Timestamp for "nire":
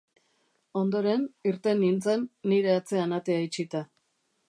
2.55-2.75